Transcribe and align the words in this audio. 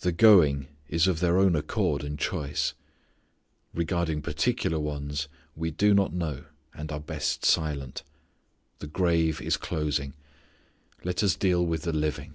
The 0.00 0.10
going 0.10 0.66
is 0.88 1.06
of 1.06 1.20
their 1.20 1.38
own 1.38 1.54
accord 1.54 2.02
and 2.02 2.18
choice. 2.18 2.74
Regarding 3.72 4.20
particular 4.20 4.80
ones 4.80 5.28
we 5.54 5.70
do 5.70 5.94
not 5.94 6.12
know 6.12 6.46
and 6.74 6.90
are 6.90 6.98
best 6.98 7.44
silent. 7.44 8.02
The 8.80 8.88
grave 8.88 9.40
is 9.40 9.56
closing. 9.56 10.14
Let 11.04 11.22
us 11.22 11.36
deal 11.36 11.64
with 11.64 11.82
the 11.82 11.92
living. 11.92 12.34